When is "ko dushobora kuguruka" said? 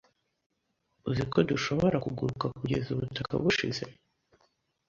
1.31-2.45